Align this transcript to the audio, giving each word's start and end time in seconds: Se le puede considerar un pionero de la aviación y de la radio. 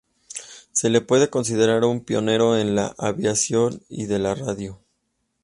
Se 0.71 0.89
le 0.89 1.01
puede 1.01 1.29
considerar 1.29 1.83
un 1.83 2.03
pionero 2.03 2.53
de 2.53 2.65
la 2.65 2.95
aviación 2.97 3.83
y 3.87 4.07
de 4.07 4.17
la 4.17 4.33
radio. 4.33 4.81